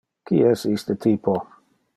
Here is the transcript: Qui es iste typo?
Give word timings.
Qui 0.29 0.39
es 0.53 0.63
iste 0.71 0.97
typo? 1.05 1.37